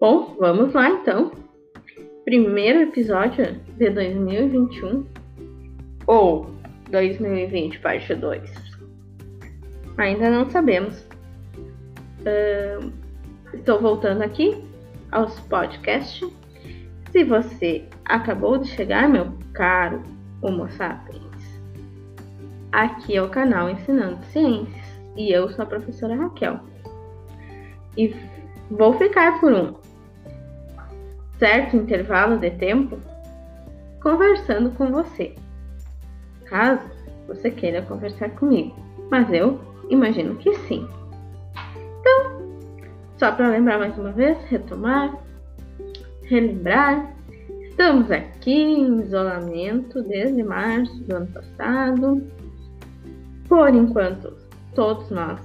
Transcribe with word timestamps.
Bom, 0.00 0.36
vamos 0.38 0.74
lá 0.74 0.90
então. 0.90 1.32
Primeiro 2.24 2.82
episódio 2.82 3.60
de 3.76 3.90
2021 3.90 5.04
ou 6.06 6.46
2020, 6.88 7.80
parte 7.80 8.14
2. 8.14 8.48
Ainda 9.96 10.30
não 10.30 10.48
sabemos. 10.50 11.04
Uh, 12.20 12.92
estou 13.52 13.80
voltando 13.80 14.22
aqui 14.22 14.62
aos 15.10 15.40
podcasts. 15.40 16.30
Se 17.10 17.24
você 17.24 17.84
acabou 18.04 18.56
de 18.58 18.68
chegar, 18.68 19.08
meu 19.08 19.32
caro 19.52 20.00
Homo 20.40 20.70
sapiens, 20.70 21.60
aqui 22.70 23.16
é 23.16 23.22
o 23.22 23.30
canal 23.30 23.68
Ensinando 23.68 24.24
Ciências 24.26 24.86
e 25.16 25.32
eu 25.32 25.50
sou 25.50 25.64
a 25.64 25.66
professora 25.66 26.14
Raquel. 26.14 26.60
E 27.96 28.14
vou 28.70 28.92
ficar 28.92 29.40
por 29.40 29.52
um 29.52 29.87
certo 31.38 31.76
intervalo 31.76 32.38
de 32.38 32.50
tempo 32.50 32.98
conversando 34.02 34.70
com 34.70 34.90
você, 34.90 35.34
caso 36.46 36.82
você 37.26 37.50
queira 37.50 37.82
conversar 37.82 38.30
comigo, 38.30 38.74
mas 39.10 39.30
eu 39.32 39.60
imagino 39.90 40.36
que 40.36 40.54
sim. 40.60 40.86
Então, 42.00 42.48
só 43.16 43.32
para 43.32 43.48
lembrar 43.48 43.78
mais 43.78 43.96
uma 43.98 44.12
vez, 44.12 44.38
retomar, 44.44 45.14
relembrar, 46.22 47.12
estamos 47.62 48.10
aqui 48.10 48.52
em 48.52 49.00
isolamento 49.00 50.02
desde 50.02 50.42
março 50.42 50.94
do 51.04 51.16
ano 51.16 51.26
passado. 51.26 52.26
Por 53.48 53.74
enquanto, 53.74 54.36
todos 54.74 55.10
nós, 55.10 55.40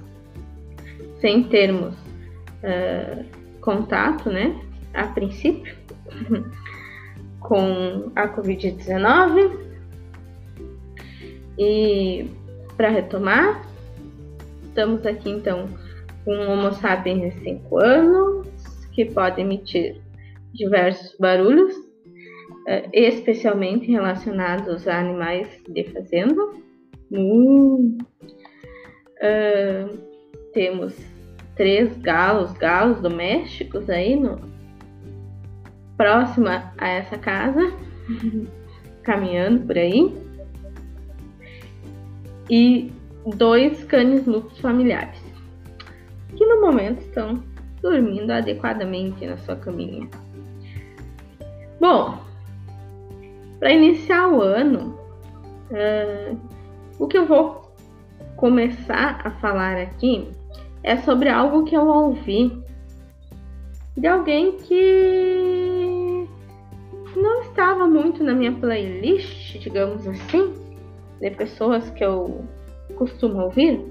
sem 1.20 1.44
termos 1.44 1.94
uh, 1.94 3.24
contato, 3.60 4.30
né, 4.30 4.58
a 4.94 5.06
princípio, 5.08 5.83
com 7.40 8.10
a 8.16 8.28
Covid-19. 8.28 9.58
E 11.58 12.28
para 12.76 12.88
retomar, 12.88 13.64
estamos 14.64 15.06
aqui 15.06 15.30
então 15.30 15.68
com 16.24 16.34
um 16.34 16.50
Homo 16.50 16.72
sapiens 16.72 17.34
de 17.34 17.40
5 17.44 17.78
anos, 17.78 18.48
que 18.92 19.04
pode 19.04 19.40
emitir 19.40 20.00
diversos 20.52 21.16
barulhos, 21.18 21.74
uh, 21.76 22.88
especialmente 22.92 23.90
relacionados 23.90 24.88
a 24.88 24.98
animais 24.98 25.48
de 25.68 25.84
fazenda. 25.84 26.42
Uh, 27.12 27.98
uh, 29.20 29.98
temos 30.52 30.96
três 31.56 31.96
galos, 31.98 32.52
galos 32.54 33.00
domésticos 33.00 33.88
aí 33.90 34.16
no 34.16 34.53
próxima 35.96 36.72
a 36.78 36.88
essa 36.88 37.18
casa, 37.18 37.72
caminhando 39.02 39.66
por 39.66 39.76
aí. 39.76 40.14
E 42.50 42.92
dois 43.36 43.82
cães 43.84 44.26
lupus 44.26 44.58
familiares, 44.58 45.22
que 46.36 46.44
no 46.44 46.60
momento 46.60 47.00
estão 47.00 47.42
dormindo 47.80 48.30
adequadamente 48.30 49.24
na 49.26 49.36
sua 49.38 49.56
caminha. 49.56 50.08
Bom, 51.80 52.18
para 53.58 53.72
iniciar 53.72 54.28
o 54.28 54.42
ano, 54.42 54.98
uh, 55.70 56.38
o 56.98 57.06
que 57.06 57.16
eu 57.16 57.26
vou 57.26 57.72
começar 58.36 59.20
a 59.24 59.30
falar 59.32 59.78
aqui 59.78 60.28
é 60.82 60.98
sobre 60.98 61.30
algo 61.30 61.64
que 61.64 61.74
eu 61.74 61.86
ouvi 61.86 62.62
de 63.96 64.06
alguém 64.06 64.58
que 64.58 65.63
não 67.16 67.42
estava 67.42 67.86
muito 67.86 68.22
na 68.22 68.34
minha 68.34 68.52
playlist, 68.52 69.58
digamos 69.58 70.06
assim, 70.06 70.54
de 71.20 71.30
pessoas 71.30 71.88
que 71.90 72.04
eu 72.04 72.44
costumo 72.96 73.42
ouvir, 73.42 73.84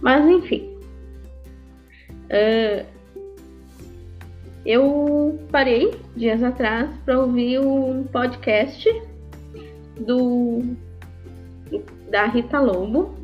mas 0.00 0.26
enfim. 0.28 0.78
Uh, 2.26 2.86
eu 4.64 5.38
parei 5.50 5.94
dias 6.14 6.42
atrás 6.42 6.90
para 7.04 7.18
ouvir 7.20 7.60
um 7.60 8.04
podcast 8.04 8.88
do 9.98 10.62
da 12.10 12.26
Rita 12.26 12.58
Lobo 12.58 13.14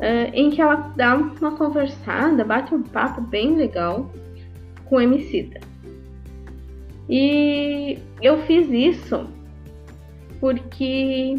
uh, 0.00 0.30
em 0.32 0.50
que 0.50 0.60
ela 0.60 0.92
dá 0.96 1.16
uma 1.16 1.56
conversada, 1.56 2.44
bate 2.44 2.74
um 2.74 2.82
papo 2.82 3.20
bem 3.20 3.54
legal 3.54 4.10
com 4.86 4.96
o 4.96 5.00
Emicida. 5.00 5.60
E 7.08 7.98
eu 8.20 8.38
fiz 8.42 8.68
isso 8.70 9.26
porque 10.40 11.36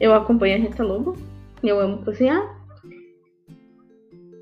eu 0.00 0.14
acompanho 0.14 0.56
a 0.56 0.60
Rita 0.60 0.84
Lobo, 0.84 1.16
eu 1.62 1.80
amo 1.80 2.04
cozinhar. 2.04 2.60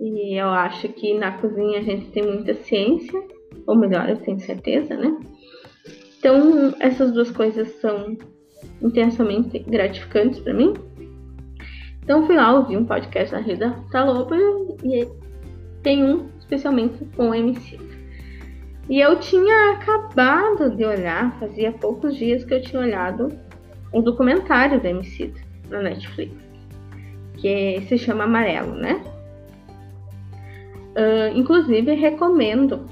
E 0.01 0.41
eu 0.41 0.49
acho 0.49 0.89
que 0.89 1.19
na 1.19 1.33
cozinha 1.33 1.79
a 1.79 1.83
gente 1.83 2.11
tem 2.11 2.23
muita 2.23 2.55
ciência, 2.55 3.23
ou 3.67 3.77
melhor, 3.77 4.09
eu 4.09 4.17
tenho 4.17 4.41
certeza, 4.41 4.97
né? 4.97 5.19
Então, 6.19 6.75
essas 6.81 7.13
duas 7.13 7.31
coisas 7.31 7.69
são 7.81 8.17
intensamente 8.83 9.59
gratificantes 9.59 10.41
para 10.41 10.55
mim. 10.55 10.75
Então 12.03 12.27
fui 12.27 12.35
lá 12.35 12.53
ouvir 12.59 12.77
um 12.77 12.85
podcast 12.85 13.31
da 13.31 13.41
Rita 13.41 13.85
Talopa 13.91 14.35
e 14.83 15.07
tem 15.83 16.03
um 16.03 16.29
especialmente 16.39 17.05
com 17.17 17.31
o 17.31 17.35
MC. 17.35 17.79
E 18.91 19.01
eu 19.01 19.21
tinha 19.21 19.73
acabado 19.73 20.77
de 20.77 20.85
olhar, 20.85 21.33
fazia 21.39 21.71
poucos 21.71 22.17
dias 22.17 22.45
que 22.45 22.53
eu 22.53 22.61
tinha 22.61 22.83
olhado 22.83 23.29
um 23.95 24.03
documentário 24.03 24.81
do 24.81 24.87
MC 24.87 25.33
na 25.69 25.81
Netflix, 25.81 26.35
que 27.37 27.81
se 27.89 27.97
chama 27.97 28.25
Amarelo, 28.25 28.75
né? 28.75 29.01
Uh, 30.91 31.39
inclusive 31.39 31.95
recomendo 31.95 32.85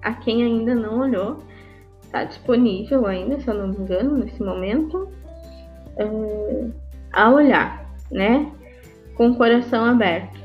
a 0.00 0.14
quem 0.14 0.44
ainda 0.44 0.74
não 0.74 1.00
olhou, 1.00 1.38
está 2.00 2.22
disponível 2.22 3.06
ainda, 3.06 3.40
se 3.40 3.48
eu 3.48 3.54
não 3.54 3.68
me 3.68 3.76
engano, 3.76 4.18
nesse 4.18 4.40
momento, 4.40 5.08
uh, 5.98 6.72
a 7.12 7.28
olhar, 7.28 7.92
né? 8.10 8.50
com 9.20 9.28
o 9.28 9.36
coração 9.36 9.84
aberto 9.84 10.40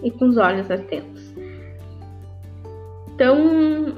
e 0.00 0.12
com 0.12 0.26
os 0.26 0.36
olhos 0.36 0.70
atentos. 0.70 1.34
Então, 3.08 3.96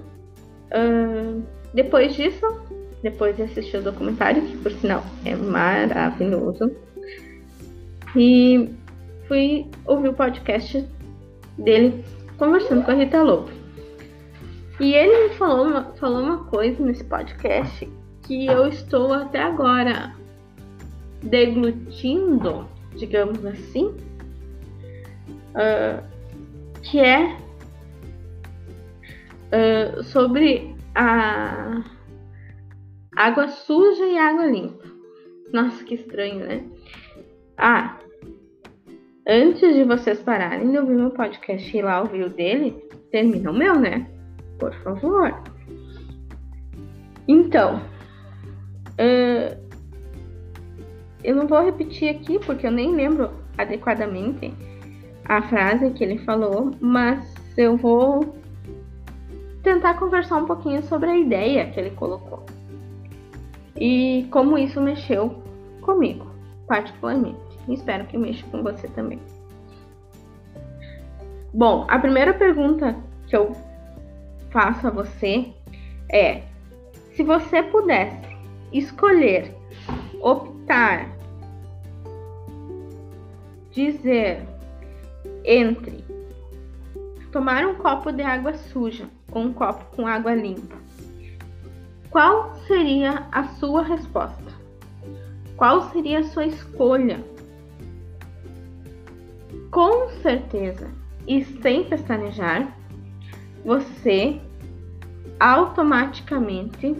depois 1.74 2.14
disso, 2.14 2.46
depois 3.02 3.36
de 3.36 3.42
assistir 3.42 3.78
o 3.78 3.82
documentário, 3.82 4.42
que 4.42 4.56
por 4.58 4.72
sinal 4.72 5.04
é 5.24 5.34
maravilhoso, 5.34 6.70
e 8.16 8.70
fui 9.26 9.66
ouvir 9.86 10.08
o 10.08 10.14
podcast 10.14 10.86
dele 11.58 12.04
conversando 12.38 12.84
com 12.84 12.90
a 12.90 12.94
Rita 12.94 13.22
Lobo. 13.22 13.50
E 14.80 14.94
ele 14.94 15.28
me 15.28 15.34
falou 15.34 15.66
uma, 15.66 15.84
falou 15.94 16.22
uma 16.22 16.44
coisa 16.44 16.82
nesse 16.84 17.04
podcast 17.04 17.88
que 18.22 18.46
eu 18.46 18.66
estou 18.66 19.12
até 19.12 19.40
agora 19.42 20.14
deglutindo 21.22 22.66
digamos 22.96 23.44
assim, 23.44 23.86
uh, 25.54 26.02
que 26.82 26.98
é 26.98 27.36
uh, 29.52 30.02
sobre 30.02 30.74
a 30.94 31.82
água 33.16 33.48
suja 33.48 34.06
e 34.06 34.18
água 34.18 34.46
limpa. 34.46 34.84
Nossa, 35.52 35.84
que 35.84 35.94
estranho, 35.94 36.46
né? 36.46 36.64
Ah, 37.58 37.98
antes 39.28 39.74
de 39.74 39.84
vocês 39.84 40.20
pararem 40.20 40.70
de 40.70 40.78
ouvir 40.78 40.94
meu 40.94 41.10
podcast 41.10 41.76
e 41.76 41.82
lá 41.82 42.00
ouvir 42.00 42.24
o 42.24 42.30
dele, 42.30 42.82
termina 43.10 43.50
o 43.50 43.54
meu, 43.54 43.78
né? 43.78 44.08
Por 44.58 44.74
favor. 44.82 45.42
Então, 47.28 47.82
uh, 48.98 49.62
eu 51.22 51.36
não 51.36 51.46
vou 51.46 51.62
repetir 51.62 52.08
aqui 52.08 52.38
porque 52.38 52.66
eu 52.66 52.70
nem 52.70 52.94
lembro 52.94 53.30
adequadamente 53.58 54.52
a 55.26 55.42
frase 55.42 55.90
que 55.90 56.02
ele 56.02 56.18
falou, 56.18 56.72
mas 56.80 57.34
eu 57.56 57.76
vou 57.76 58.41
tentar 59.62 59.94
conversar 59.94 60.36
um 60.36 60.46
pouquinho 60.46 60.82
sobre 60.84 61.10
a 61.10 61.16
ideia 61.16 61.70
que 61.70 61.78
ele 61.78 61.90
colocou 61.90 62.44
e 63.76 64.26
como 64.30 64.58
isso 64.58 64.80
mexeu 64.80 65.42
comigo, 65.80 66.26
particularmente. 66.66 67.40
Espero 67.68 68.06
que 68.06 68.18
mexa 68.18 68.44
com 68.50 68.62
você 68.62 68.88
também. 68.88 69.20
Bom, 71.54 71.86
a 71.88 71.98
primeira 71.98 72.34
pergunta 72.34 72.96
que 73.26 73.36
eu 73.36 73.52
faço 74.50 74.86
a 74.86 74.90
você 74.90 75.52
é: 76.10 76.42
se 77.14 77.22
você 77.22 77.62
pudesse 77.62 78.36
escolher 78.72 79.54
optar, 80.20 81.10
dizer 83.70 84.42
entre 85.44 86.01
tomar 87.32 87.66
um 87.66 87.74
copo 87.74 88.12
de 88.12 88.22
água 88.22 88.52
suja 88.54 89.08
ou 89.32 89.42
um 89.42 89.52
copo 89.52 89.96
com 89.96 90.06
água 90.06 90.34
limpa? 90.34 90.76
Qual 92.10 92.54
seria 92.66 93.26
a 93.32 93.44
sua 93.54 93.82
resposta? 93.82 94.52
Qual 95.56 95.90
seria 95.90 96.20
a 96.20 96.24
sua 96.24 96.44
escolha? 96.44 97.24
Com 99.70 100.10
certeza 100.20 100.90
e 101.26 101.42
sem 101.62 101.84
pestanejar, 101.84 102.76
você 103.64 104.38
automaticamente 105.40 106.94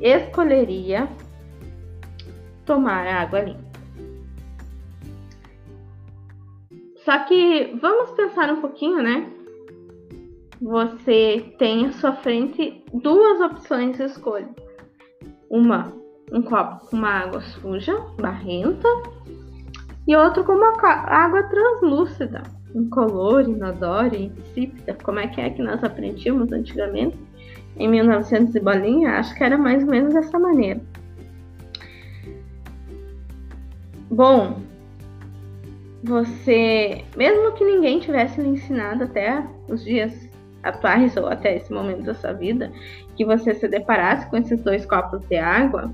escolheria 0.00 1.06
tomar 2.64 3.06
água 3.06 3.40
limpa. 3.40 3.71
Só 7.04 7.18
que 7.24 7.76
vamos 7.80 8.12
pensar 8.12 8.52
um 8.52 8.60
pouquinho, 8.60 9.02
né? 9.02 9.28
Você 10.60 11.52
tem 11.58 11.86
à 11.86 11.92
sua 11.92 12.12
frente 12.12 12.84
duas 12.92 13.40
opções 13.40 13.96
de 13.96 14.04
escolha. 14.04 14.48
Uma, 15.50 15.92
um 16.32 16.40
copo 16.42 16.86
com 16.86 16.96
uma 16.96 17.10
água 17.10 17.40
suja, 17.40 17.98
barrenta, 18.20 18.88
e 20.06 20.14
outro 20.14 20.44
com 20.44 20.52
uma 20.52 20.72
água 20.80 21.42
translúcida, 21.44 22.42
incolor, 22.74 23.42
inodora, 23.42 24.16
insípida, 24.16 24.96
como 25.02 25.18
é 25.18 25.26
que 25.26 25.40
é 25.40 25.50
que 25.50 25.62
nós 25.62 25.82
aprendíamos 25.82 26.52
antigamente, 26.52 27.18
em 27.76 27.88
1900 27.88 28.54
e 28.54 28.60
bolinha, 28.60 29.18
acho 29.18 29.34
que 29.34 29.42
era 29.42 29.58
mais 29.58 29.82
ou 29.82 29.90
menos 29.90 30.14
dessa 30.14 30.38
maneira. 30.38 30.80
Bom, 34.10 34.60
você, 36.02 37.04
mesmo 37.16 37.52
que 37.52 37.64
ninguém 37.64 38.00
tivesse 38.00 38.40
lhe 38.40 38.48
ensinado 38.48 39.04
até 39.04 39.46
os 39.68 39.84
dias 39.84 40.28
atuais 40.62 41.16
ou 41.16 41.26
até 41.26 41.56
esse 41.56 41.72
momento 41.72 42.04
da 42.04 42.14
sua 42.14 42.32
vida, 42.32 42.72
que 43.16 43.24
você 43.24 43.54
se 43.54 43.68
deparasse 43.68 44.28
com 44.28 44.36
esses 44.36 44.60
dois 44.62 44.84
copos 44.84 45.24
de 45.26 45.36
água, 45.36 45.92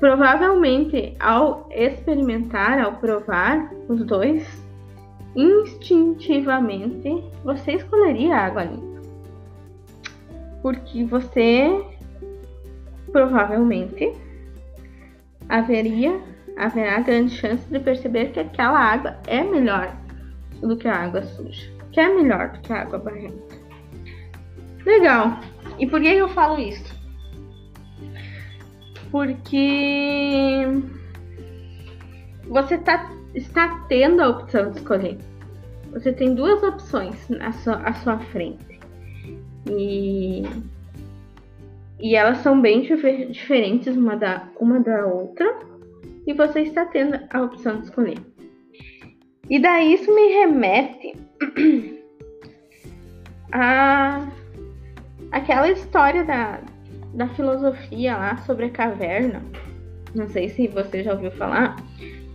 provavelmente 0.00 1.14
ao 1.20 1.68
experimentar, 1.70 2.78
ao 2.78 2.96
provar 2.96 3.70
os 3.88 4.04
dois, 4.04 4.46
instintivamente 5.34 7.22
você 7.44 7.72
escolheria 7.72 8.36
água 8.36 8.64
limpa. 8.64 9.02
Porque 10.62 11.04
você 11.04 11.84
provavelmente 13.12 14.12
haveria 15.48 16.20
haverá 16.56 17.00
grande 17.00 17.36
chance 17.36 17.68
de 17.70 17.78
perceber 17.78 18.32
que 18.32 18.40
aquela 18.40 18.78
água 18.78 19.16
é 19.26 19.42
melhor 19.42 19.94
do 20.60 20.76
que 20.76 20.88
a 20.88 20.94
água 20.94 21.22
suja, 21.22 21.70
que 21.92 22.00
é 22.00 22.14
melhor 22.14 22.50
do 22.50 22.60
que 22.60 22.72
a 22.72 22.82
água 22.82 22.98
barrenta. 22.98 23.56
Legal. 24.84 25.38
E 25.78 25.86
por 25.86 26.00
que 26.00 26.08
eu 26.08 26.28
falo 26.28 26.58
isso? 26.58 26.94
Porque 29.10 30.66
você 32.48 32.78
tá, 32.78 33.10
está 33.34 33.84
tendo 33.88 34.22
a 34.22 34.28
opção 34.28 34.70
de 34.70 34.78
escolher. 34.78 35.18
Você 35.92 36.12
tem 36.12 36.34
duas 36.34 36.62
opções 36.62 37.30
à 37.40 37.52
sua, 37.52 37.76
à 37.76 37.92
sua 37.94 38.18
frente. 38.18 38.80
E, 39.68 40.44
e 41.98 42.14
elas 42.14 42.38
são 42.38 42.60
bem 42.60 42.82
diferentes 43.30 43.96
uma 43.96 44.16
da, 44.16 44.48
uma 44.60 44.78
da 44.78 45.06
outra 45.06 45.75
e 46.26 46.32
você 46.32 46.60
está 46.60 46.84
tendo 46.86 47.18
a 47.30 47.42
opção 47.42 47.78
de 47.78 47.84
escolher. 47.84 48.18
E 49.48 49.60
daí 49.60 49.94
isso 49.94 50.12
me 50.12 50.26
remete 50.28 51.14
a 53.52 54.26
aquela 55.30 55.70
história 55.70 56.24
da, 56.24 56.60
da 57.14 57.28
filosofia 57.28 58.16
lá 58.16 58.36
sobre 58.38 58.66
a 58.66 58.70
caverna. 58.70 59.42
Não 60.14 60.28
sei 60.28 60.48
se 60.48 60.66
você 60.68 61.02
já 61.02 61.12
ouviu 61.12 61.30
falar, 61.32 61.76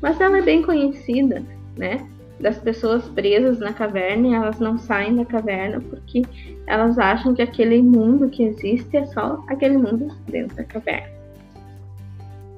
mas 0.01 0.19
ela 0.21 0.37
é 0.37 0.41
bem 0.41 0.61
conhecida, 0.61 1.43
né? 1.77 2.07
Das 2.39 2.57
pessoas 2.57 3.07
presas 3.09 3.59
na 3.59 3.73
caverna 3.73 4.27
e 4.27 4.33
elas 4.33 4.59
não 4.59 4.77
saem 4.77 5.15
da 5.15 5.25
caverna 5.25 5.79
porque 5.79 6.23
elas 6.65 6.97
acham 6.97 7.35
que 7.35 7.41
aquele 7.41 7.81
mundo 7.81 8.29
que 8.29 8.43
existe 8.43 8.97
é 8.97 9.05
só 9.05 9.43
aquele 9.47 9.77
mundo 9.77 10.15
dentro 10.27 10.55
da 10.55 10.63
caverna. 10.63 11.09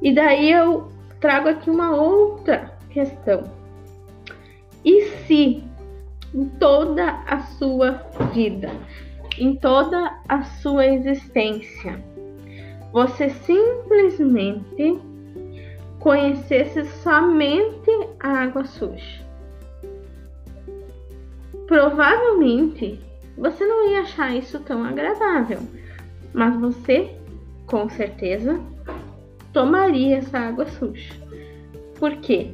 E 0.01 0.13
daí 0.13 0.51
eu 0.51 0.92
trago 1.23 1.47
aqui 1.47 1.69
uma 1.69 1.95
outra 1.95 2.77
questão. 2.89 3.49
E 4.83 5.05
se 5.25 5.63
em 6.35 6.45
toda 6.59 7.11
a 7.25 7.39
sua 7.39 7.91
vida, 8.33 8.69
em 9.39 9.55
toda 9.55 10.19
a 10.27 10.43
sua 10.43 10.85
existência, 10.85 11.97
você 12.91 13.29
simplesmente 13.29 14.99
conhecesse 16.01 16.83
somente 17.01 17.89
a 18.19 18.39
água 18.39 18.65
suja? 18.65 19.23
Provavelmente 21.67 22.99
você 23.37 23.65
não 23.65 23.91
ia 23.91 24.01
achar 24.01 24.35
isso 24.35 24.59
tão 24.59 24.83
agradável, 24.83 25.59
mas 26.33 26.59
você, 26.59 27.15
com 27.65 27.87
certeza, 27.87 28.59
tomaria 29.53 30.17
essa 30.17 30.39
água 30.39 30.65
suja. 30.65 31.13
Por 31.97 32.17
quê? 32.17 32.51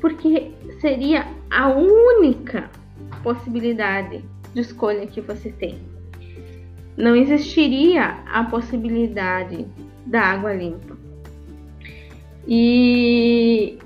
Porque 0.00 0.52
seria 0.80 1.26
a 1.50 1.68
única 1.68 2.70
possibilidade 3.22 4.24
de 4.54 4.60
escolha 4.60 5.06
que 5.06 5.20
você 5.20 5.50
tem. 5.50 5.78
Não 6.96 7.14
existiria 7.14 8.22
a 8.26 8.44
possibilidade 8.44 9.66
da 10.06 10.22
água 10.22 10.54
limpa. 10.54 10.96
E 12.48 13.78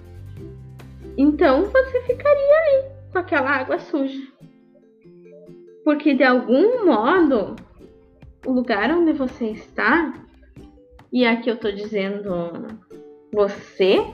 então 1.16 1.64
você 1.64 2.02
ficaria 2.02 2.55
ali 2.61 2.84
com 3.11 3.19
aquela 3.19 3.50
água 3.50 3.78
suja. 3.78 4.28
Porque 5.84 6.14
de 6.14 6.23
algum 6.23 6.84
modo 6.84 7.56
o 8.46 8.52
lugar 8.52 8.90
onde 8.90 9.12
você 9.12 9.46
está 9.46 10.12
e 11.12 11.26
aqui 11.26 11.50
eu 11.50 11.54
estou 11.54 11.72
dizendo 11.72 12.78
você, 13.32 14.04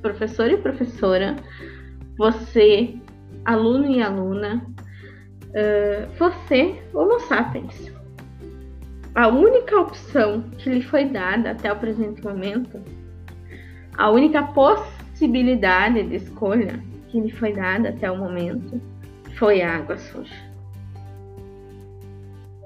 professor 0.00 0.50
e 0.50 0.56
professora, 0.56 1.36
você, 2.16 2.94
aluno 3.44 3.90
e 3.90 4.02
aluna, 4.02 4.64
uh, 5.48 6.08
você, 6.16 6.80
Homo 6.94 7.18
sapiens. 7.20 7.92
A 9.14 9.26
única 9.26 9.80
opção 9.80 10.42
que 10.58 10.70
lhe 10.70 10.82
foi 10.82 11.06
dada 11.06 11.50
até 11.50 11.72
o 11.72 11.76
presente 11.76 12.22
momento, 12.22 12.80
a 13.96 14.10
única 14.10 14.42
possibilidade 14.42 16.04
de 16.04 16.16
escolha 16.16 16.80
que 17.08 17.20
lhe 17.20 17.32
foi 17.32 17.52
dada 17.52 17.88
até 17.88 18.08
o 18.08 18.16
momento, 18.16 18.80
foi 19.36 19.60
a 19.60 19.76
água 19.76 19.96
suja. 19.96 20.34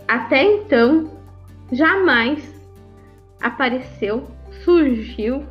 Até 0.09 0.43
então, 0.43 1.11
jamais 1.71 2.52
apareceu, 3.43 4.29
surgiu 4.65 5.45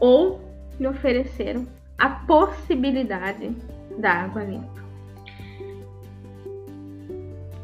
ou 0.00 0.40
lhe 0.78 0.86
ofereceram 0.86 1.66
a 1.96 2.08
possibilidade 2.08 3.50
da 3.98 4.12
água 4.12 4.44
limpa. 4.44 4.78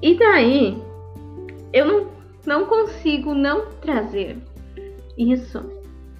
E 0.02 0.18
daí 0.18 0.76
eu 1.72 1.86
não, 1.86 2.08
não 2.44 2.66
consigo 2.66 3.34
não 3.34 3.70
trazer 3.80 4.36
isso 5.16 5.64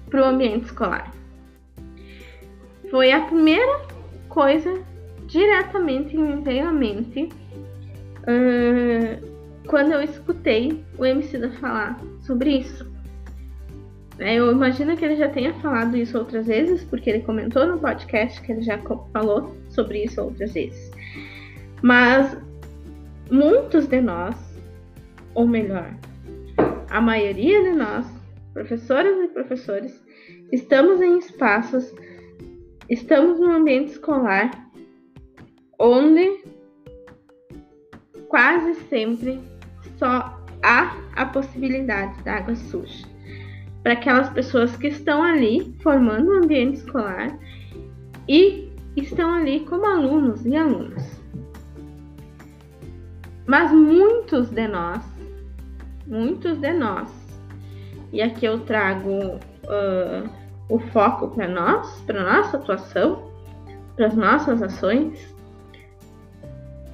para 0.09 0.21
o 0.21 0.25
ambiente 0.25 0.65
escolar. 0.65 1.13
Foi 2.89 3.11
a 3.11 3.25
primeira 3.25 3.81
coisa 4.29 4.81
diretamente 5.27 6.15
me 6.17 6.41
veio 6.41 6.67
à 6.67 6.71
mente 6.71 7.29
uh, 8.21 9.35
quando 9.67 9.93
eu 9.93 10.01
escutei 10.01 10.83
o 10.97 11.05
MC 11.05 11.37
da 11.37 11.49
falar 11.51 11.99
sobre 12.25 12.57
isso. 12.57 12.93
É, 14.17 14.35
eu 14.35 14.51
imagino 14.51 14.95
que 14.95 15.03
ele 15.03 15.17
já 15.17 15.29
tenha 15.29 15.53
falado 15.55 15.97
isso 15.97 16.17
outras 16.17 16.47
vezes, 16.47 16.83
porque 16.83 17.09
ele 17.09 17.23
comentou 17.23 17.67
no 17.67 17.77
podcast 17.77 18.41
que 18.41 18.51
ele 18.51 18.61
já 18.61 18.79
falou 19.11 19.55
sobre 19.69 20.03
isso 20.03 20.21
outras 20.21 20.53
vezes. 20.53 20.91
Mas 21.81 22.37
muitos 23.29 23.87
de 23.87 24.01
nós, 24.01 24.35
ou 25.33 25.45
melhor, 25.45 25.93
a 26.89 27.01
maioria 27.01 27.61
de 27.61 27.71
nós, 27.71 28.05
professoras 28.53 29.17
e 29.21 29.27
professores, 29.27 30.01
estamos 30.51 31.01
em 31.01 31.17
espaços, 31.19 31.93
estamos 32.89 33.39
no 33.39 33.51
ambiente 33.51 33.91
escolar 33.91 34.51
onde 35.77 36.41
quase 38.29 38.75
sempre 38.89 39.41
só 39.97 40.44
há 40.65 40.97
a 41.15 41.25
possibilidade 41.27 42.21
da 42.23 42.37
água 42.37 42.55
suja. 42.55 43.05
Para 43.83 43.93
aquelas 43.93 44.29
pessoas 44.29 44.75
que 44.75 44.87
estão 44.87 45.21
ali 45.21 45.75
formando 45.83 46.31
o 46.31 46.43
ambiente 46.43 46.77
escolar 46.77 47.37
e 48.27 48.71
estão 48.97 49.31
ali 49.35 49.59
como 49.59 49.85
alunos 49.85 50.43
e 50.43 50.55
alunas. 50.55 51.21
Mas 53.45 53.71
muitos 53.71 54.49
de 54.49 54.67
nós, 54.67 55.03
muitos 56.07 56.57
de 56.57 56.73
nós, 56.73 57.11
e 58.11 58.19
aqui 58.21 58.45
eu 58.45 58.59
trago 58.61 59.09
uh, 59.09 60.27
o 60.67 60.79
foco 60.79 61.27
para 61.27 61.47
nós, 61.47 62.01
para 62.07 62.23
nossa 62.23 62.57
atuação, 62.57 63.31
para 63.95 64.07
as 64.07 64.15
nossas 64.15 64.63
ações, 64.63 65.35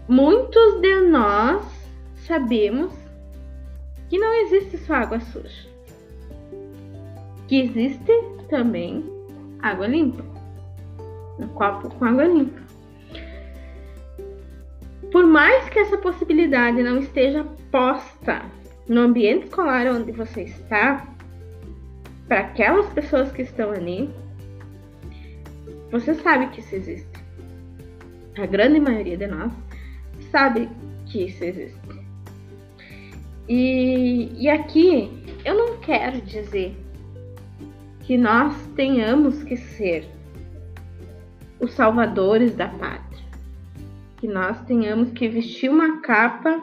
muitos 0.09 0.81
de 0.81 1.01
nós 1.09 1.63
sabemos 2.27 2.91
que 4.11 4.17
não 4.17 4.33
existe 4.41 4.77
só 4.79 4.95
água 4.95 5.21
suja, 5.21 5.69
que 7.47 7.61
existe 7.61 8.11
também 8.49 9.05
água 9.61 9.87
limpa, 9.87 10.21
um 11.39 11.47
copo 11.47 11.89
com 11.95 12.03
água 12.03 12.25
limpa. 12.25 12.59
Por 15.13 15.25
mais 15.25 15.69
que 15.69 15.79
essa 15.79 15.97
possibilidade 15.97 16.83
não 16.83 16.97
esteja 16.97 17.45
posta 17.71 18.41
no 18.85 18.99
ambiente 18.99 19.45
escolar 19.45 19.87
onde 19.87 20.11
você 20.11 20.41
está, 20.41 21.07
para 22.27 22.41
aquelas 22.41 22.87
pessoas 22.87 23.31
que 23.31 23.43
estão 23.43 23.71
ali, 23.71 24.09
você 25.89 26.15
sabe 26.15 26.47
que 26.47 26.59
isso 26.59 26.75
existe. 26.75 27.23
A 28.37 28.45
grande 28.45 28.77
maioria 28.77 29.15
de 29.15 29.27
nós 29.27 29.53
sabe 30.31 30.67
que 31.05 31.27
isso 31.27 31.45
existe. 31.45 32.00
E, 33.48 34.31
e 34.38 34.50
aqui 34.50 35.10
eu 35.43 35.55
não 35.55 35.77
quero 35.77 36.21
dizer 36.21 36.75
que 38.01 38.17
nós 38.17 38.55
tenhamos 38.75 39.43
que 39.43 39.57
ser 39.57 40.07
os 41.60 41.74
salvadores 41.74 42.55
da 42.55 42.67
pátria, 42.67 43.25
que 44.17 44.27
nós 44.27 44.60
tenhamos 44.65 45.12
que 45.12 45.27
vestir 45.27 45.69
uma 45.69 46.01
capa 46.01 46.60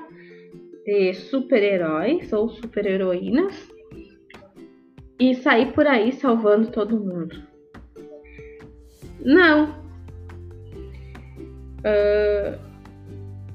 de 0.84 1.14
super-heróis 1.14 2.32
ou 2.32 2.48
super-heroínas 2.48 3.68
e 5.18 5.34
sair 5.34 5.72
por 5.72 5.86
aí 5.86 6.12
salvando 6.12 6.70
todo 6.70 6.98
mundo. 6.98 7.42
Não. 9.20 9.70
Uh, 11.80 12.58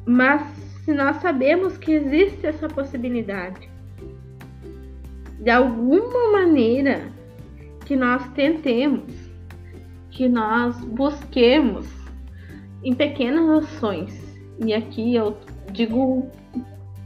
mas 0.06 0.63
se 0.84 0.92
nós 0.94 1.18
sabemos 1.18 1.78
que 1.78 1.94
existe 1.94 2.46
essa 2.46 2.68
possibilidade, 2.68 3.70
de 5.40 5.50
alguma 5.50 6.32
maneira 6.32 7.10
que 7.86 7.96
nós 7.96 8.28
tentemos, 8.30 9.14
que 10.12 10.28
nós 10.28 10.78
busquemos 10.84 11.88
em 12.84 12.94
pequenas 12.94 13.64
ações, 13.64 14.38
e 14.60 14.74
aqui 14.74 15.16
eu 15.16 15.38
digo 15.72 16.30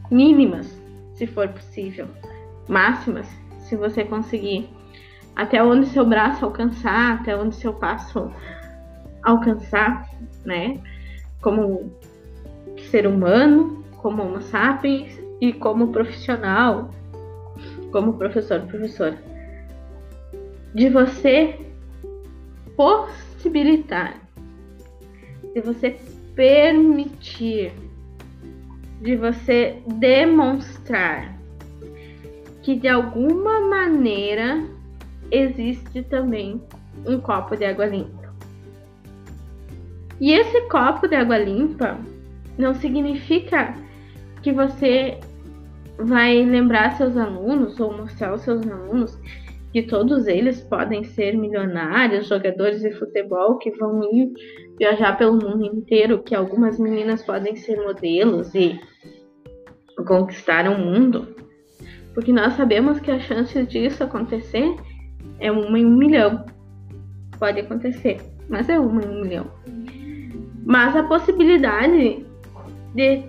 mínimas, 0.09 0.67
se 1.13 1.27
for 1.27 1.47
possível, 1.47 2.07
máximas, 2.67 3.27
se 3.59 3.75
você 3.75 4.03
conseguir. 4.03 4.69
Até 5.35 5.63
onde 5.63 5.85
seu 5.87 6.03
braço 6.03 6.43
alcançar, 6.43 7.19
até 7.19 7.37
onde 7.37 7.55
seu 7.55 7.73
passo 7.73 8.31
alcançar, 9.23 10.09
né? 10.43 10.81
Como 11.41 11.91
ser 12.87 13.07
humano, 13.07 13.83
como 13.97 14.23
homo 14.23 14.41
sapiens 14.41 15.19
e 15.41 15.53
como 15.53 15.91
profissional, 15.91 16.89
como 17.91 18.13
professor, 18.13 18.61
professora. 18.61 19.17
De 20.73 20.89
você 20.89 21.59
possibilitar, 22.75 24.21
de 25.53 25.61
você 25.61 25.97
permitir, 26.35 27.71
de 29.01 29.15
você 29.15 29.81
demonstrar 29.87 31.37
que 32.61 32.75
de 32.75 32.87
alguma 32.87 33.61
maneira 33.61 34.63
existe 35.31 36.03
também 36.03 36.61
um 37.05 37.19
copo 37.19 37.55
de 37.55 37.65
água 37.65 37.85
limpa. 37.85 38.33
E 40.19 40.33
esse 40.33 40.61
copo 40.67 41.07
de 41.07 41.15
água 41.15 41.37
limpa 41.37 41.97
não 42.57 42.73
significa 42.73 43.75
que 44.41 44.51
você 44.51 45.19
vai 45.97 46.43
lembrar 46.43 46.95
seus 46.95 47.17
alunos 47.17 47.79
ou 47.79 47.95
mostrar 47.95 48.29
aos 48.29 48.41
seus 48.41 48.67
alunos 48.67 49.17
que 49.73 49.83
todos 49.83 50.27
eles 50.27 50.61
podem 50.61 51.03
ser 51.03 51.37
milionários, 51.37 52.27
jogadores 52.27 52.81
de 52.81 52.91
futebol 52.93 53.57
que 53.57 53.71
vão 53.71 54.03
ir 54.13 54.31
viajar 54.79 55.17
pelo 55.17 55.33
mundo 55.33 55.65
inteiro, 55.65 56.23
que 56.23 56.33
algumas 56.33 56.79
meninas 56.79 57.23
podem 57.23 57.55
ser 57.55 57.77
modelos 57.77 58.53
e 58.55 58.79
conquistar 60.07 60.69
o 60.69 60.77
mundo. 60.77 61.35
Porque 62.13 62.31
nós 62.31 62.53
sabemos 62.53 62.99
que 62.99 63.11
a 63.11 63.19
chance 63.19 63.63
disso 63.65 64.03
acontecer 64.03 64.75
é 65.39 65.51
uma 65.51 65.77
em 65.77 65.85
um 65.85 65.97
milhão. 65.97 66.45
Pode 67.37 67.59
acontecer, 67.59 68.17
mas 68.49 68.69
é 68.69 68.79
uma 68.79 69.03
em 69.03 69.07
um 69.07 69.21
milhão. 69.21 69.51
Mas 70.65 70.95
a 70.95 71.03
possibilidade 71.03 72.25
de 72.93 73.23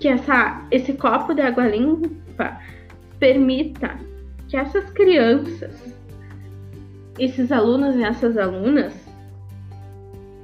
que 0.00 0.08
essa, 0.08 0.66
esse 0.70 0.92
copo 0.94 1.34
de 1.34 1.42
água 1.42 1.66
limpa 1.66 2.60
permita 3.18 3.98
que 4.48 4.56
essas 4.56 4.90
crianças, 4.90 5.94
esses 7.18 7.50
alunos 7.50 7.96
e 7.96 8.02
essas 8.02 8.36
alunas 8.36 8.94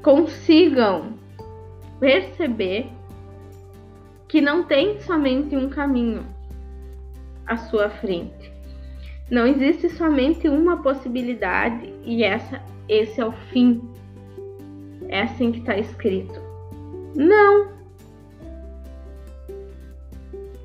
consigam 0.03 1.15
perceber 2.01 2.89
que 4.29 4.41
não 4.41 4.65
tem 4.65 5.01
somente 5.01 5.57
um 5.57 5.69
caminho, 5.69 6.27
à 7.47 7.57
sua 7.57 7.89
frente. 7.89 8.53
Não 9.31 9.47
existe 9.47 9.89
somente 9.91 10.49
uma 10.49 10.83
possibilidade 10.83 11.93
e 12.05 12.23
essa, 12.23 12.61
esse 12.89 13.21
é 13.21 13.25
o 13.25 13.33
fim. 13.33 13.83
É 15.09 15.23
assim 15.23 15.53
que 15.53 15.61
está 15.61 15.77
escrito. 15.79 16.41
Não. 17.15 17.74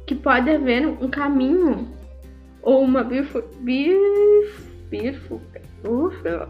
Que 0.10 0.16
pode 0.16 0.50
haver 0.50 0.88
um 0.88 1.08
caminho 1.08 1.88
ou 2.64 2.82
uma 2.82 3.04
bifur, 3.04 3.44
bif, 3.60 4.60
bifurca, 4.90 5.62
ufa, 5.88 6.50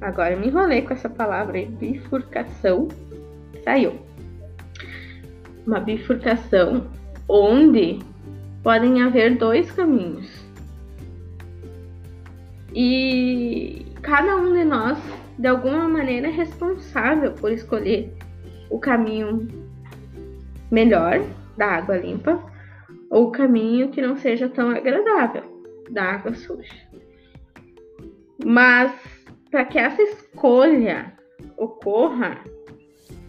agora 0.00 0.34
me 0.34 0.46
enrolei 0.46 0.80
com 0.80 0.94
essa 0.94 1.10
palavra 1.10 1.58
aí, 1.58 1.66
bifurcação, 1.66 2.88
saiu. 3.62 3.98
Uma 5.66 5.80
bifurcação 5.80 6.86
onde 7.28 7.98
podem 8.62 9.02
haver 9.02 9.36
dois 9.36 9.70
caminhos. 9.70 10.42
E 12.74 13.84
cada 14.00 14.34
um 14.34 14.54
de 14.54 14.64
nós, 14.64 14.98
de 15.38 15.46
alguma 15.46 15.86
maneira, 15.86 16.28
é 16.28 16.30
responsável 16.30 17.32
por 17.32 17.52
escolher 17.52 18.16
o 18.70 18.78
caminho 18.78 19.46
melhor 20.70 21.22
da 21.54 21.66
água 21.66 21.98
limpa 21.98 22.47
ou 23.10 23.30
caminho 23.30 23.90
que 23.90 24.02
não 24.02 24.16
seja 24.16 24.48
tão 24.48 24.70
agradável 24.70 25.42
da 25.90 26.04
água 26.04 26.34
suja. 26.34 26.74
Mas 28.44 28.92
para 29.50 29.64
que 29.64 29.78
essa 29.78 30.02
escolha 30.02 31.12
ocorra, 31.56 32.38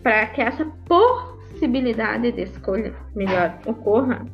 para 0.04 0.28
que 0.28 0.42
essa 0.42 0.66
possibilidade 0.88 2.32
de 2.32 2.44
escolha 2.44 2.94
melhor 3.16 3.58
ocorra, 3.66 4.26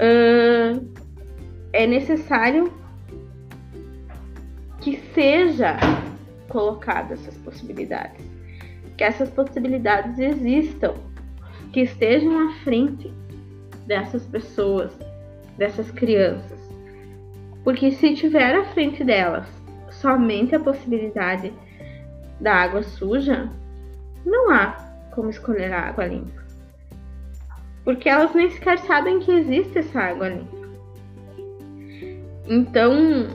uh, 0.00 0.94
é 1.72 1.86
necessário 1.86 2.72
que 4.80 4.96
seja 5.14 5.76
colocado 6.48 7.12
essas 7.12 7.36
possibilidades, 7.38 8.24
que 8.96 9.04
essas 9.04 9.28
possibilidades 9.30 10.18
existam, 10.18 10.94
que 11.72 11.80
estejam 11.80 12.48
à 12.48 12.52
frente 12.64 13.12
dessas 13.86 14.24
pessoas, 14.24 14.92
dessas 15.56 15.90
crianças. 15.90 16.60
Porque 17.64 17.90
se 17.92 18.14
tiver 18.14 18.54
à 18.54 18.64
frente 18.66 19.02
delas 19.02 19.46
somente 19.90 20.54
a 20.54 20.60
possibilidade 20.60 21.52
da 22.40 22.54
água 22.54 22.82
suja, 22.82 23.50
não 24.24 24.50
há 24.50 24.76
como 25.14 25.30
escolher 25.30 25.72
a 25.72 25.88
água 25.88 26.06
limpa 26.06 26.46
porque 27.86 28.08
elas 28.08 28.34
nem 28.34 28.50
sequer 28.50 28.80
sabem 28.80 29.20
que 29.20 29.30
existe 29.30 29.78
essa 29.78 30.00
água 30.00 30.26
ali. 30.26 30.44
Então, 32.48 33.28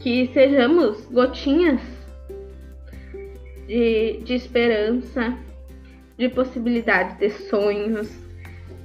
que 0.00 0.30
sejamos 0.32 1.04
gotinhas 1.06 1.80
de, 3.66 4.20
de 4.22 4.34
esperança, 4.34 5.36
de 6.16 6.28
possibilidade 6.28 7.18
de 7.18 7.28
sonhos, 7.28 8.08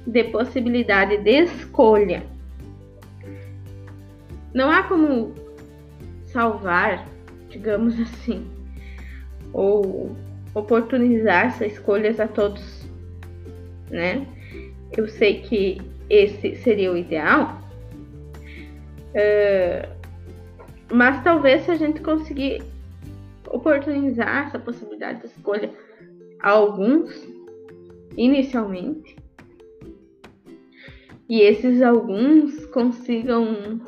de 0.06 0.24
possibilidade 0.24 1.18
de 1.18 1.30
escolha. 1.30 2.24
Não 4.52 4.70
há 4.70 4.82
como 4.82 5.34
salvar, 6.26 7.06
digamos 7.48 7.98
assim, 8.00 8.46
ou 9.52 10.14
oportunizar 10.54 11.46
essas 11.46 11.72
escolhas 11.72 12.20
a 12.20 12.28
todos, 12.28 12.86
né? 13.90 14.26
eu 14.96 15.08
sei 15.08 15.40
que 15.40 15.80
esse 16.08 16.56
seria 16.56 16.92
o 16.92 16.96
ideal, 16.96 17.60
uh, 19.14 19.88
mas 20.92 21.22
talvez 21.24 21.64
se 21.64 21.70
a 21.70 21.76
gente 21.76 22.00
conseguir 22.00 22.62
oportunizar 23.48 24.48
essa 24.48 24.58
possibilidade 24.58 25.20
de 25.20 25.26
escolha 25.26 25.70
a 26.40 26.50
alguns 26.50 27.26
inicialmente, 28.16 29.16
e 31.28 31.40
esses 31.40 31.80
alguns 31.82 32.66
consigam 32.66 33.80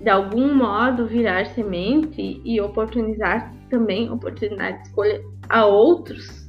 de 0.00 0.08
algum 0.08 0.54
modo 0.54 1.06
virar 1.06 1.46
semente 1.46 2.40
e 2.44 2.60
oportunizar 2.60 3.52
também 3.68 4.10
oportunidade 4.10 4.78
de 4.78 4.88
escolha 4.88 5.22
a 5.48 5.66
outros, 5.66 6.48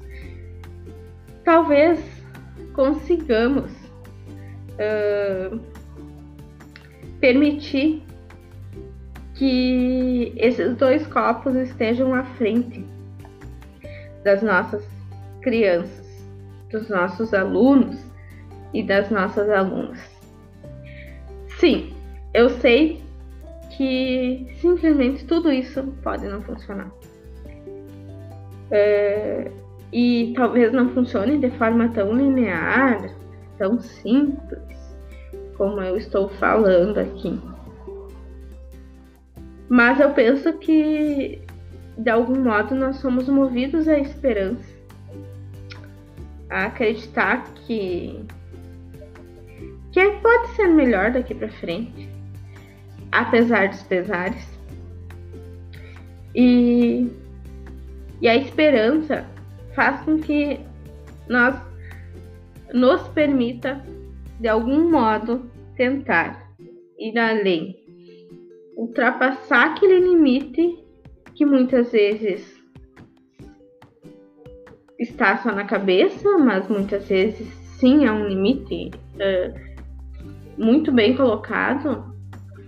talvez 1.44 2.00
consigamos 2.74 3.72
uh, 4.80 5.60
permitir 7.20 8.04
que 9.36 10.34
esses 10.38 10.76
dois 10.78 11.06
copos 11.08 11.56
estejam 11.56 12.14
à 12.14 12.24
frente 12.24 12.86
das 14.24 14.42
nossas 14.42 14.88
crianças, 15.42 16.26
dos 16.72 16.88
nossos 16.90 17.34
alunos 17.34 18.11
e 18.74 18.84
das 18.84 19.10
nossas 19.10 19.50
alunas. 19.50 20.00
Sim, 21.60 21.94
eu 22.34 22.50
sei 22.50 23.02
que 23.78 24.48
simplesmente 24.60 25.26
tudo 25.26 25.52
isso 25.52 25.84
pode 26.04 26.28
não 26.28 26.42
funcionar. 26.42 26.92
É, 28.70 29.52
e 29.92 30.34
talvez 30.36 30.72
não 30.72 30.90
funcione 30.90 31.38
de 31.38 31.50
forma 31.52 31.90
tão 31.90 32.16
linear, 32.16 33.14
tão 33.58 33.80
simples, 33.80 34.98
como 35.58 35.82
eu 35.82 35.98
estou 35.98 36.30
falando 36.30 36.98
aqui. 36.98 37.40
Mas 39.70 40.00
eu 40.00 40.12
penso 40.12 40.54
que 40.54 41.42
de 41.98 42.10
algum 42.10 42.42
modo 42.42 42.74
nós 42.74 42.98
somos 42.98 43.28
movidos 43.28 43.88
à 43.88 43.98
esperança, 44.00 44.70
a 46.50 46.66
acreditar 46.66 47.44
que 47.54 48.26
que 49.92 50.12
pode 50.22 50.48
ser 50.56 50.68
melhor 50.68 51.12
daqui 51.12 51.36
para 51.36 51.50
frente, 51.50 52.10
apesar 53.12 53.70
dos 53.70 53.84
pesares. 53.84 54.60
E, 56.34 57.08
e 58.22 58.28
a 58.28 58.36
esperança 58.36 59.26
faz 59.76 60.02
com 60.02 60.18
que 60.20 60.60
nós 61.28 61.56
nos 62.74 63.02
permita, 63.10 63.84
de 64.40 64.48
algum 64.48 64.90
modo, 64.90 65.52
tentar 65.76 66.52
ir 66.98 67.18
além, 67.18 67.76
ultrapassar 68.78 69.72
aquele 69.72 70.00
limite 70.00 70.80
que 71.36 71.46
muitas 71.46 71.92
vezes 71.92 72.62
está 75.00 75.38
só 75.38 75.52
na 75.52 75.66
cabeça, 75.66 76.38
mas 76.38 76.68
muitas 76.70 77.08
vezes 77.08 77.48
sim 77.80 78.06
é 78.06 78.12
um 78.12 78.28
limite 78.28 78.92
uh, 79.16 79.71
muito 80.62 80.92
bem 80.92 81.16
colocado 81.16 82.14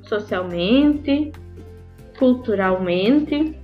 socialmente, 0.01 1.31
culturalmente, 2.17 3.55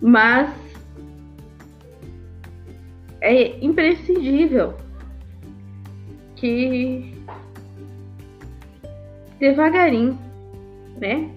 mas 0.00 0.50
é 3.20 3.58
imprescindível 3.64 4.74
que 6.36 7.12
devagarinho, 9.40 10.16
né, 11.00 11.28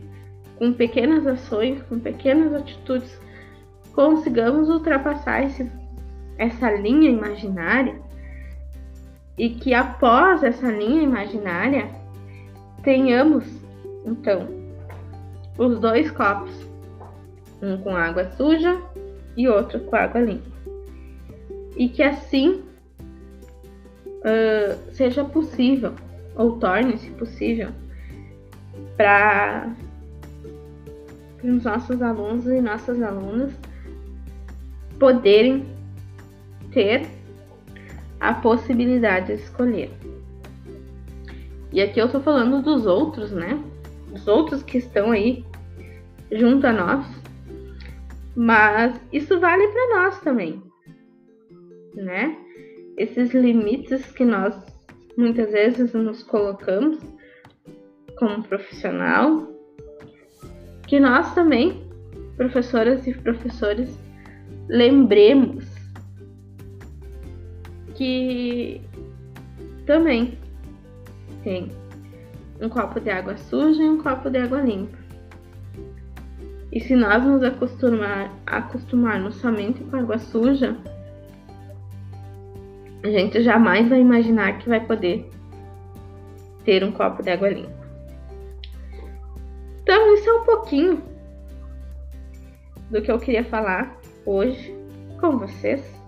com 0.57 0.71
pequenas 0.71 1.25
ações, 1.25 1.81
com 1.83 1.99
pequenas 1.99 2.53
atitudes, 2.53 3.19
consigamos 3.93 4.69
ultrapassar 4.69 5.43
esse, 5.43 5.69
essa 6.37 6.71
linha 6.71 7.09
imaginária 7.09 8.04
e 9.37 9.49
que 9.49 9.73
após 9.73 10.43
essa 10.43 10.71
linha 10.71 11.01
imaginária 11.01 11.89
tenhamos 12.83 13.43
então 14.05 14.47
os 15.57 15.79
dois 15.79 16.11
copos, 16.11 16.51
um 17.61 17.77
com 17.77 17.95
água 17.95 18.29
suja 18.31 18.81
e 19.35 19.47
outro 19.47 19.79
com 19.81 19.95
água 19.95 20.21
limpa, 20.21 20.49
e 21.75 21.89
que 21.89 22.03
assim 22.03 22.63
uh, 24.05 24.93
seja 24.93 25.23
possível 25.23 25.93
ou 26.35 26.57
torne-se 26.57 27.09
possível 27.11 27.69
para 28.97 29.73
os 31.43 31.63
nossos 31.63 32.01
alunos 32.01 32.45
e 32.47 32.61
nossas 32.61 33.01
alunas 33.01 33.51
poderem 34.99 35.65
ter 36.71 37.07
a 38.29 38.33
possibilidade 38.33 39.27
de 39.27 39.33
escolher. 39.33 39.91
E 41.71 41.81
aqui 41.81 41.99
eu 41.99 42.09
tô 42.09 42.19
falando 42.19 42.61
dos 42.61 42.85
outros, 42.85 43.31
né? 43.31 43.61
Os 44.13 44.27
outros 44.27 44.63
que 44.63 44.77
estão 44.77 45.11
aí 45.11 45.43
junto 46.31 46.65
a 46.65 46.73
nós. 46.73 47.05
Mas 48.35 48.99
isso 49.11 49.39
vale 49.39 49.67
para 49.67 49.97
nós 49.97 50.19
também, 50.21 50.61
né? 51.93 52.37
Esses 52.97 53.33
limites 53.33 54.11
que 54.11 54.25
nós 54.25 54.55
muitas 55.17 55.51
vezes 55.51 55.93
nos 55.93 56.23
colocamos 56.23 56.99
como 58.17 58.43
profissional, 58.43 59.47
que 60.87 60.99
nós 60.99 61.33
também, 61.33 61.89
professoras 62.37 63.05
e 63.07 63.13
professores, 63.13 63.97
lembremos 64.69 65.64
que 67.95 68.81
também 69.85 70.37
tem 71.43 71.71
um 72.61 72.69
copo 72.69 72.99
de 72.99 73.09
água 73.09 73.37
suja 73.37 73.81
e 73.81 73.89
um 73.89 74.01
copo 74.01 74.29
de 74.29 74.37
água 74.37 74.61
limpa. 74.61 74.97
E 76.71 76.79
se 76.79 76.95
nós 76.95 77.23
nos 77.23 77.41
acostumar, 77.41 78.31
acostumarmos 78.45 79.35
somente 79.35 79.83
com 79.85 79.97
água 79.97 80.17
suja, 80.17 80.77
a 83.03 83.07
gente 83.07 83.41
jamais 83.41 83.87
vai 83.87 84.01
imaginar 84.01 84.57
que 84.59 84.67
vai 84.67 84.85
poder 84.85 85.29
ter 86.65 86.83
um 86.83 86.91
copo 86.91 87.23
de 87.23 87.29
água 87.29 87.49
limpa. 87.49 87.85
Então, 89.83 90.15
isso 90.15 90.29
é 90.29 90.33
um 90.33 90.43
pouquinho 90.43 91.01
do 92.89 93.01
que 93.01 93.11
eu 93.11 93.19
queria 93.19 93.43
falar 93.43 93.95
hoje 94.25 94.75
com 95.19 95.37
vocês 95.37 96.04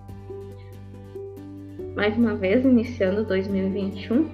mais 1.97 2.15
uma 2.15 2.35
vez 2.35 2.63
iniciando 2.63 3.25
2021, 3.25 4.29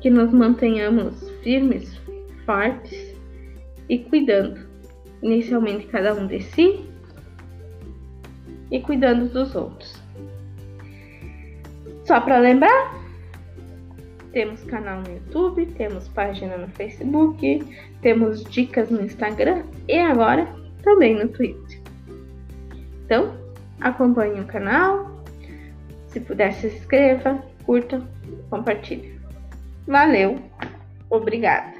que 0.00 0.08
nos 0.08 0.32
mantenhamos 0.32 1.28
firmes, 1.42 2.00
fortes 2.46 3.14
e 3.90 3.98
cuidando, 3.98 4.58
inicialmente 5.22 5.86
cada 5.86 6.14
um 6.14 6.26
de 6.26 6.40
si 6.40 6.88
e 8.70 8.80
cuidando 8.80 9.28
dos 9.28 9.54
outros. 9.54 10.02
Só 12.04 12.18
para 12.22 12.38
lembrar, 12.38 12.96
temos 14.32 14.64
canal 14.64 15.02
no 15.02 15.12
YouTube, 15.12 15.66
temos 15.76 16.08
página 16.08 16.56
no 16.56 16.68
Facebook, 16.68 17.62
temos 18.00 18.44
dicas 18.44 18.88
no 18.88 19.02
Instagram 19.02 19.62
e 19.86 19.98
agora 19.98 20.48
também 20.82 21.14
no 21.14 21.28
Twitter. 21.28 21.82
Então, 23.04 23.34
acompanhe 23.78 24.40
o 24.40 24.46
canal, 24.46 25.17
se 26.18 26.24
puder, 26.24 26.52
se 26.54 26.66
inscreva, 26.68 27.42
curta, 27.64 28.02
compartilhe. 28.50 29.18
Valeu, 29.86 30.38
obrigada. 31.10 31.77